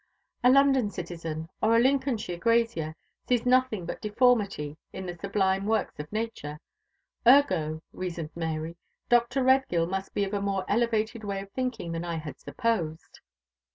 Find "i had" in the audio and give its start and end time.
12.03-12.39